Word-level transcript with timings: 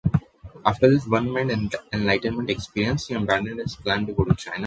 After 0.65 0.89
this 0.89 1.05
"One 1.05 1.29
Mind" 1.29 1.75
enlightenment 1.93 2.49
experience, 2.49 3.05
he 3.05 3.13
abandoned 3.13 3.59
his 3.59 3.75
plan 3.75 4.07
to 4.07 4.13
go 4.13 4.23
to 4.23 4.33
China. 4.33 4.59